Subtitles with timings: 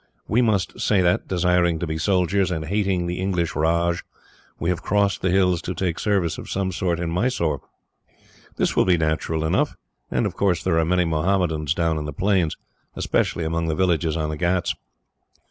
[0.27, 4.01] We must say that, desiring to be soldiers, and hating the English raj,
[4.59, 7.61] we have crossed the hills to take service of some sort in Mysore.
[8.55, 9.75] This will be natural enough:
[10.09, 12.57] and of course there are many Mohammedans down in the plains,
[12.95, 14.73] especially among the villages on the ghauts."